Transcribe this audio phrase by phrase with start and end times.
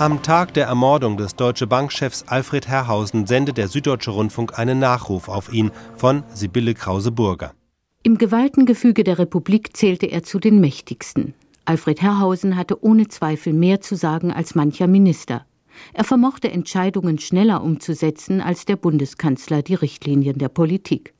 [0.00, 5.28] Am Tag der Ermordung des Deutsche Bankchefs Alfred Herrhausen sendet der Süddeutsche Rundfunk einen Nachruf
[5.28, 7.52] auf ihn von Sibylle Krause-Burger.
[8.02, 11.34] Im Gewaltengefüge der Republik zählte er zu den mächtigsten.
[11.66, 15.44] Alfred Herrhausen hatte ohne Zweifel mehr zu sagen als mancher Minister.
[15.92, 21.12] Er vermochte Entscheidungen schneller umzusetzen als der Bundeskanzler die Richtlinien der Politik.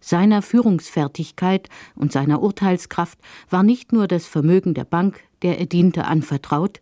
[0.00, 3.18] Seiner Führungsfertigkeit und seiner Urteilskraft
[3.50, 6.80] war nicht nur das Vermögen der Bank, der er diente, anvertraut,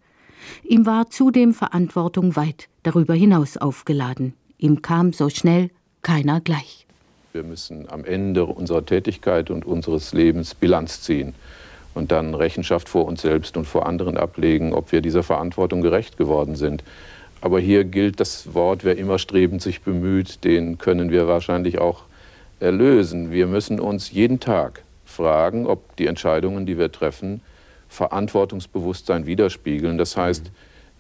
[0.64, 4.34] Ihm war zudem Verantwortung weit darüber hinaus aufgeladen.
[4.59, 5.70] Ihm kam so schnell
[6.02, 6.87] keiner gleich.
[7.32, 11.34] Wir müssen am Ende unserer Tätigkeit und unseres Lebens Bilanz ziehen
[11.95, 16.16] und dann Rechenschaft vor uns selbst und vor anderen ablegen, ob wir dieser Verantwortung gerecht
[16.16, 16.82] geworden sind.
[17.41, 22.02] Aber hier gilt das Wort, wer immer strebend sich bemüht, den können wir wahrscheinlich auch
[22.59, 23.30] erlösen.
[23.30, 27.41] Wir müssen uns jeden Tag fragen, ob die Entscheidungen, die wir treffen,
[27.91, 29.99] Verantwortungsbewusstsein widerspiegeln.
[29.99, 30.51] Das heißt,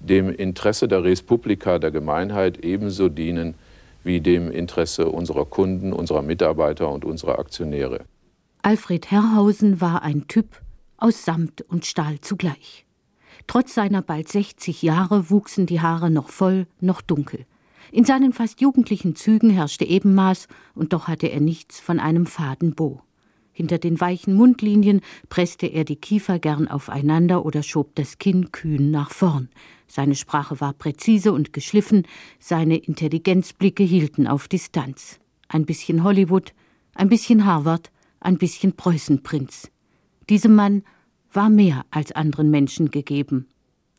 [0.00, 3.54] dem Interesse der Res Publica, der Gemeinheit ebenso dienen
[4.02, 8.04] wie dem Interesse unserer Kunden, unserer Mitarbeiter und unserer Aktionäre.
[8.62, 10.60] Alfred Herrhausen war ein Typ
[10.96, 12.86] aus Samt und Stahl zugleich.
[13.46, 17.46] Trotz seiner bald 60 Jahre wuchsen die Haare noch voll, noch dunkel.
[17.92, 22.74] In seinen fast jugendlichen Zügen herrschte Ebenmaß, und doch hatte er nichts von einem faden
[22.74, 23.00] Bo.
[23.52, 28.90] Hinter den weichen Mundlinien presste er die Kiefer gern aufeinander oder schob das Kinn kühn
[28.90, 29.48] nach vorn.
[29.86, 32.06] Seine Sprache war präzise und geschliffen,
[32.38, 35.18] seine Intelligenzblicke hielten auf Distanz.
[35.48, 36.52] Ein bisschen Hollywood,
[36.94, 39.70] ein bisschen Harvard, ein bisschen Preußenprinz.
[40.28, 40.84] Diesem Mann
[41.32, 43.48] war mehr als anderen Menschen gegeben,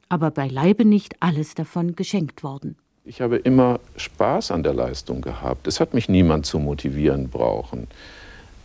[0.08, 2.77] aber beileibe nicht alles davon geschenkt worden.
[3.03, 5.67] Ich habe immer Spaß an der Leistung gehabt.
[5.67, 7.88] Es hat mich niemand zu motivieren brauchen.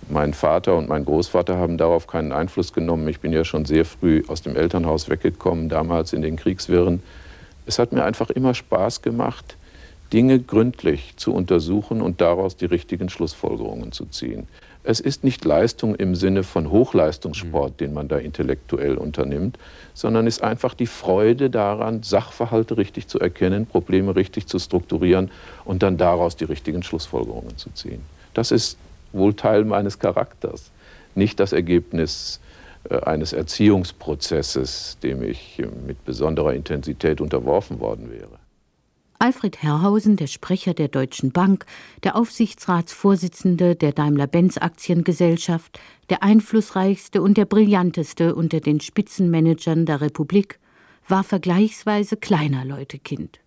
[0.09, 3.09] Mein Vater und mein Großvater haben darauf keinen Einfluss genommen.
[3.09, 7.03] Ich bin ja schon sehr früh aus dem Elternhaus weggekommen, damals in den Kriegswirren.
[7.67, 9.57] Es hat mir einfach immer Spaß gemacht,
[10.13, 14.47] Dinge gründlich zu untersuchen und daraus die richtigen Schlussfolgerungen zu ziehen.
[14.85, 17.77] Es ist nicht Leistung im Sinne von Hochleistungssport, mhm.
[17.77, 19.59] den man da intellektuell unternimmt,
[19.95, 25.33] sondern ist einfach die Freude daran, Sachverhalte richtig zu erkennen, Probleme richtig zu strukturieren
[25.65, 28.03] und dann daraus die richtigen Schlussfolgerungen zu ziehen.
[28.33, 28.79] Das ist
[29.17, 30.71] wohl Teil meines Charakters,
[31.15, 32.41] nicht das Ergebnis
[32.89, 38.39] äh, eines Erziehungsprozesses, dem ich mit besonderer Intensität unterworfen worden wäre.
[39.19, 41.65] Alfred Herrhausen, der Sprecher der Deutschen Bank,
[42.05, 50.59] der Aufsichtsratsvorsitzende der Daimler-Benz Aktiengesellschaft, der einflussreichste und der brillanteste unter den Spitzenmanagern der Republik,
[51.09, 53.41] war vergleichsweise kleiner Leute Kind.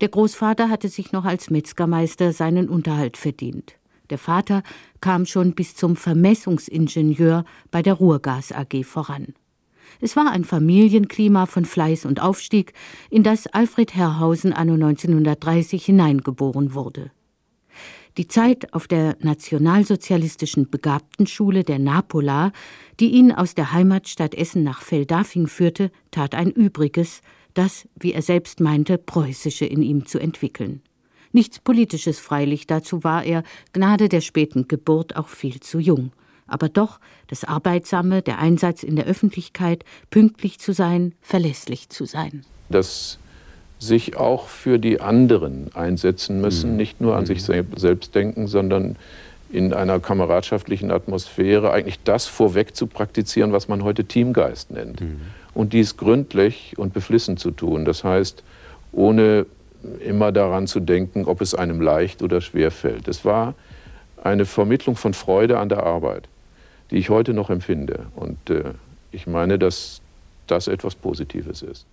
[0.00, 3.77] Der Großvater hatte sich noch als Metzgermeister seinen Unterhalt verdient.
[4.10, 4.62] Der Vater
[5.00, 9.34] kam schon bis zum Vermessungsingenieur bei der Ruhrgas AG voran.
[10.00, 12.72] Es war ein Familienklima von Fleiß und Aufstieg,
[13.10, 17.10] in das Alfred Herrhausen anno 1930 hineingeboren wurde.
[18.16, 22.52] Die Zeit auf der nationalsozialistischen Begabtenschule der Napola,
[22.98, 27.20] die ihn aus der Heimatstadt Essen nach Feldafing führte, tat ein Übriges,
[27.54, 30.82] das, wie er selbst meinte, preußische in ihm zu entwickeln.
[31.32, 36.12] Nichts Politisches freilich, dazu war er, Gnade der späten Geburt, auch viel zu jung.
[36.46, 42.44] Aber doch das Arbeitsame, der Einsatz in der Öffentlichkeit, pünktlich zu sein, verlässlich zu sein.
[42.70, 43.18] Das
[43.78, 46.76] sich auch für die anderen einsetzen müssen, mhm.
[46.76, 47.26] nicht nur an mhm.
[47.26, 48.96] sich selbst denken, sondern
[49.50, 55.00] in einer kameradschaftlichen Atmosphäre eigentlich das vorweg zu praktizieren, was man heute Teamgeist nennt.
[55.00, 55.20] Mhm.
[55.54, 57.84] Und dies gründlich und beflissen zu tun.
[57.84, 58.42] Das heißt,
[58.92, 59.46] ohne
[60.00, 63.08] immer daran zu denken, ob es einem leicht oder schwer fällt.
[63.08, 63.54] Es war
[64.22, 66.28] eine Vermittlung von Freude an der Arbeit,
[66.90, 68.06] die ich heute noch empfinde.
[68.16, 68.72] Und äh,
[69.12, 70.00] ich meine, dass
[70.46, 71.86] das etwas Positives ist.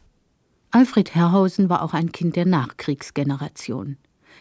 [0.71, 3.97] Alfred Herrhausen war auch ein Kind der Nachkriegsgeneration.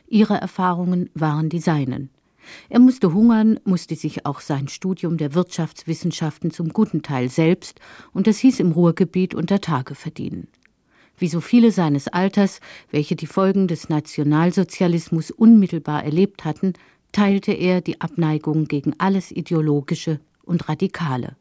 [0.08, 2.10] Ihre Erfahrungen waren die seinen.
[2.68, 7.80] Er musste hungern, musste sich auch sein Studium der Wirtschaftswissenschaften zum guten Teil selbst,
[8.12, 10.48] und das hieß im Ruhrgebiet unter Tage verdienen.
[11.16, 16.72] Wie so viele seines Alters, welche die Folgen des Nationalsozialismus unmittelbar erlebt hatten,
[17.12, 21.36] teilte er die Abneigung gegen alles Ideologische und Radikale.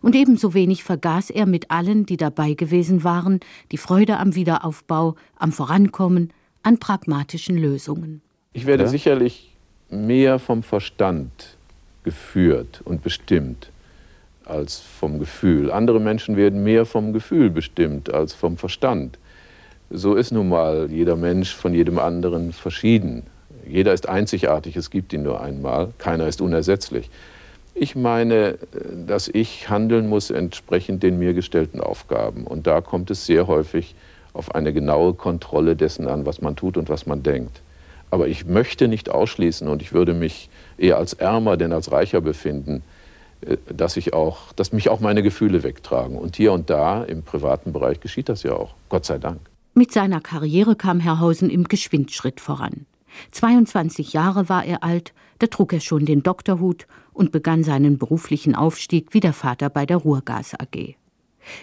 [0.00, 3.40] Und ebenso wenig vergaß er mit allen, die dabei gewesen waren,
[3.72, 6.32] die Freude am Wiederaufbau, am Vorankommen,
[6.62, 8.22] an pragmatischen Lösungen.
[8.54, 8.88] Ich werde ja?
[8.88, 9.52] sicherlich
[9.90, 11.56] mehr vom Verstand
[12.02, 13.70] geführt und bestimmt
[14.46, 15.70] als vom Gefühl.
[15.70, 19.18] Andere Menschen werden mehr vom Gefühl bestimmt als vom Verstand.
[19.90, 23.24] So ist nun mal jeder Mensch von jedem anderen verschieden.
[23.68, 27.10] Jeder ist einzigartig, es gibt ihn nur einmal, keiner ist unersetzlich.
[27.74, 28.58] Ich meine,
[29.06, 32.46] dass ich handeln muss entsprechend den mir gestellten Aufgaben.
[32.46, 33.94] Und da kommt es sehr häufig
[34.32, 37.60] auf eine genaue Kontrolle dessen an, was man tut und was man denkt.
[38.10, 40.48] Aber ich möchte nicht ausschließen und ich würde mich
[40.78, 42.82] eher als ärmer denn als reicher befinden,
[43.74, 46.16] dass, ich auch, dass mich auch meine Gefühle wegtragen.
[46.16, 49.40] Und hier und da im privaten Bereich geschieht das ja auch, Gott sei Dank.
[49.74, 52.86] Mit seiner Karriere kam Herr Hausen im Geschwindschritt voran.
[53.32, 58.54] 22 Jahre war er alt, da trug er schon den Doktorhut und begann seinen beruflichen
[58.54, 60.96] Aufstieg wie der Vater bei der Ruhrgas AG.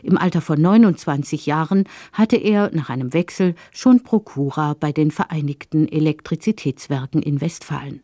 [0.02, 5.88] Im Alter von 29 Jahren hatte er nach einem Wechsel schon Prokura bei den Vereinigten
[5.88, 8.02] Elektrizitätswerken in Westfalen.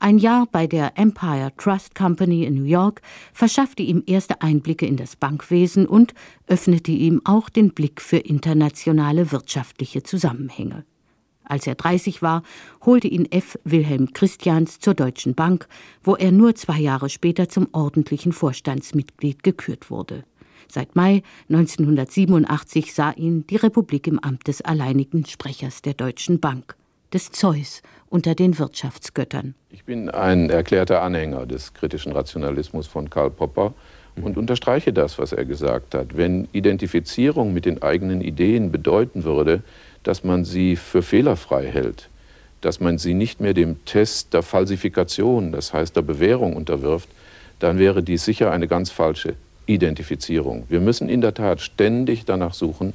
[0.00, 3.02] Ein Jahr bei der Empire Trust Company in New York
[3.32, 6.14] verschaffte ihm erste Einblicke in das Bankwesen und
[6.46, 10.84] öffnete ihm auch den Blick für internationale wirtschaftliche Zusammenhänge.
[11.42, 12.44] Als er 30 war,
[12.84, 13.58] holte ihn F.
[13.64, 15.66] Wilhelm Christians zur Deutschen Bank,
[16.04, 20.24] wo er nur zwei Jahre später zum ordentlichen Vorstandsmitglied gekürt wurde.
[20.68, 26.76] Seit Mai 1987 sah ihn die Republik im Amt des alleinigen Sprechers der Deutschen Bank,
[27.12, 29.54] des Zeus unter den Wirtschaftsgöttern.
[29.70, 33.74] Ich bin ein erklärter Anhänger des kritischen Rationalismus von Karl Popper
[34.16, 36.16] und unterstreiche das, was er gesagt hat.
[36.16, 39.62] Wenn Identifizierung mit den eigenen Ideen bedeuten würde,
[40.02, 42.08] dass man sie für fehlerfrei hält,
[42.60, 47.08] dass man sie nicht mehr dem Test der Falsifikation, das heißt der Bewährung unterwirft,
[47.58, 49.34] dann wäre dies sicher eine ganz falsche
[49.66, 50.64] Identifizierung.
[50.68, 52.94] Wir müssen in der Tat ständig danach suchen,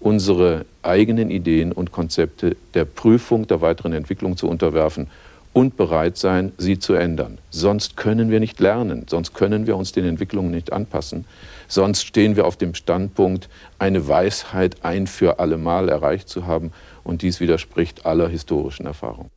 [0.00, 5.08] unsere eigenen Ideen und Konzepte der Prüfung der weiteren Entwicklung zu unterwerfen
[5.52, 7.38] und bereit sein, sie zu ändern.
[7.50, 11.24] Sonst können wir nicht lernen, sonst können wir uns den Entwicklungen nicht anpassen,
[11.66, 13.48] sonst stehen wir auf dem Standpunkt,
[13.78, 16.72] eine Weisheit ein für allemal erreicht zu haben
[17.04, 19.30] und dies widerspricht aller historischen Erfahrung.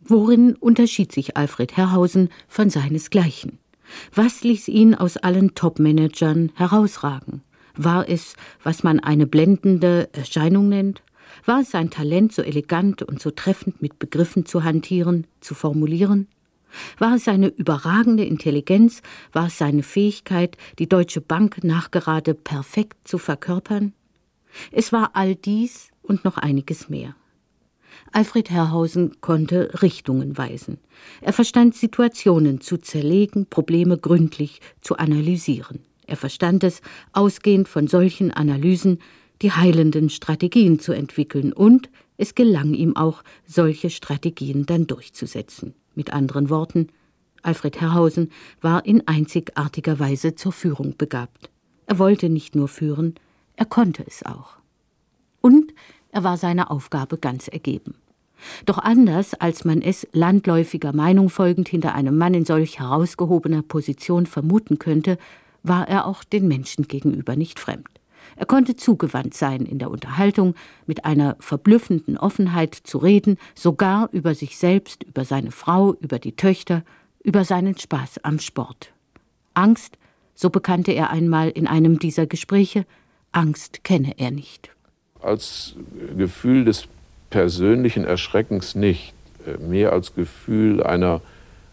[0.00, 3.58] Worin unterschied sich Alfred Herrhausen von seinesgleichen?
[4.14, 7.42] Was ließ ihn aus allen Top-Managern herausragen?
[7.76, 11.02] War es, was man eine blendende Erscheinung nennt?
[11.44, 16.28] War es sein Talent, so elegant und so treffend mit Begriffen zu hantieren, zu formulieren?
[16.98, 19.02] War es seine überragende Intelligenz?
[19.32, 23.92] War es seine Fähigkeit, die Deutsche Bank nachgerade perfekt zu verkörpern?
[24.72, 27.14] Es war all dies und noch einiges mehr.
[28.12, 30.78] Alfred Herrhausen konnte Richtungen weisen.
[31.20, 35.80] Er verstand Situationen zu zerlegen, Probleme gründlich zu analysieren.
[36.10, 38.98] Er verstand es, ausgehend von solchen Analysen
[39.42, 45.72] die heilenden Strategien zu entwickeln, und es gelang ihm auch, solche Strategien dann durchzusetzen.
[45.94, 46.88] Mit anderen Worten,
[47.42, 51.48] Alfred Herrhausen war in einzigartiger Weise zur Führung begabt.
[51.86, 53.14] Er wollte nicht nur führen,
[53.54, 54.56] er konnte es auch.
[55.40, 55.72] Und
[56.10, 57.94] er war seiner Aufgabe ganz ergeben.
[58.66, 64.26] Doch anders, als man es landläufiger Meinung folgend hinter einem Mann in solch herausgehobener Position
[64.26, 65.18] vermuten könnte,
[65.62, 67.88] war er auch den Menschen gegenüber nicht fremd.
[68.36, 70.54] Er konnte zugewandt sein in der Unterhaltung,
[70.86, 76.36] mit einer verblüffenden Offenheit zu reden, sogar über sich selbst, über seine Frau, über die
[76.36, 76.82] Töchter,
[77.22, 78.92] über seinen Spaß am Sport.
[79.54, 79.98] Angst,
[80.34, 82.86] so bekannte er einmal in einem dieser Gespräche,
[83.32, 84.70] Angst kenne er nicht.
[85.20, 85.76] Als
[86.16, 86.88] Gefühl des
[87.28, 89.12] persönlichen Erschreckens nicht,
[89.46, 91.20] äh, mehr als Gefühl einer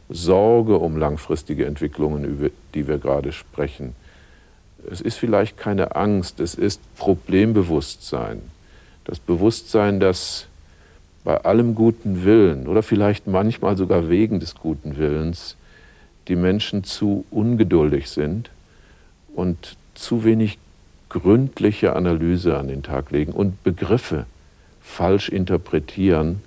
[0.10, 3.96] Sorge um langfristige Entwicklungen, über die wir gerade sprechen.
[4.90, 8.42] Es ist vielleicht keine Angst, es ist Problembewusstsein.
[9.06, 10.48] Das Bewusstsein, dass
[11.24, 15.58] bei allem guten Willen oder vielleicht manchmal sogar wegen des guten Willens
[16.30, 18.50] die Menschen zu ungeduldig sind
[19.36, 20.58] und zu wenig
[21.10, 24.26] gründliche Analyse an den Tag legen und Begriffe
[24.82, 26.42] falsch interpretieren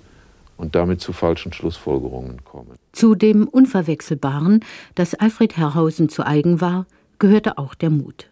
[0.61, 2.75] und damit zu falschen Schlussfolgerungen kommen.
[2.91, 4.63] Zu dem Unverwechselbaren,
[4.93, 6.85] das Alfred Herrhausen zu eigen war,
[7.17, 8.29] gehörte auch der Mut.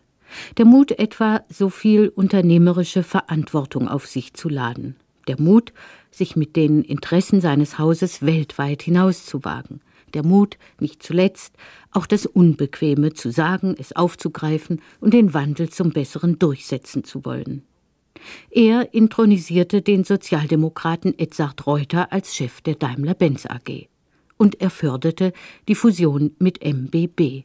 [0.57, 4.95] Der Mut etwa, so viel unternehmerische Verantwortung auf sich zu laden.
[5.27, 5.73] Der Mut,
[6.11, 9.81] sich mit den Interessen seines Hauses weltweit hinauszuwagen.
[10.13, 11.55] Der Mut, nicht zuletzt,
[11.91, 17.63] auch das Unbequeme zu sagen, es aufzugreifen und den Wandel zum Besseren durchsetzen zu wollen.
[18.51, 23.87] Er intronisierte den Sozialdemokraten Edzard Reuter als Chef der Daimler-Benz AG.
[24.37, 25.33] Und er förderte
[25.67, 27.43] die Fusion mit MBB.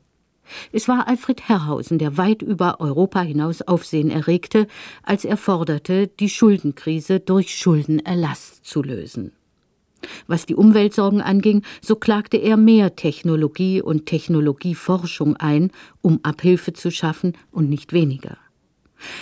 [0.72, 4.66] Es war Alfred Herrhausen, der weit über Europa hinaus Aufsehen erregte,
[5.02, 9.32] als er forderte, die Schuldenkrise durch Schuldenerlass zu lösen.
[10.26, 15.70] Was die Umweltsorgen anging, so klagte er mehr Technologie und Technologieforschung ein,
[16.02, 18.36] um Abhilfe zu schaffen und nicht weniger.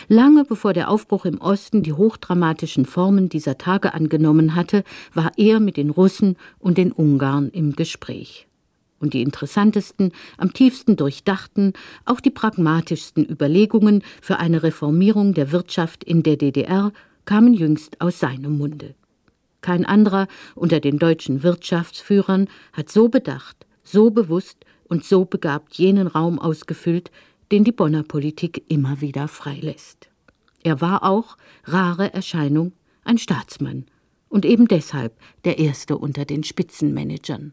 [0.08, 4.84] Lange bevor der Aufbruch im Osten die hochdramatischen Formen dieser Tage angenommen hatte,
[5.14, 8.46] war er mit den Russen und den Ungarn im Gespräch.
[8.98, 11.72] Und die interessantesten, am tiefsten durchdachten,
[12.04, 16.92] auch die pragmatischsten Überlegungen für eine Reformierung der Wirtschaft in der DDR
[17.24, 18.94] kamen jüngst aus seinem Munde.
[19.60, 26.06] Kein anderer unter den deutschen Wirtschaftsführern hat so bedacht, so bewusst und so begabt jenen
[26.06, 27.10] Raum ausgefüllt,
[27.52, 30.08] den die Bonner Politik immer wieder freilässt.
[30.62, 32.72] Er war auch, rare Erscheinung,
[33.04, 33.84] ein Staatsmann
[34.30, 37.52] und eben deshalb der erste unter den Spitzenmanagern.